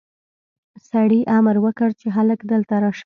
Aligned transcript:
سړي 0.89 1.21
امر 1.37 1.55
وکړ 1.65 1.89
چې 1.99 2.07
هلک 2.15 2.39
دلته 2.51 2.75
راشه. 2.83 2.99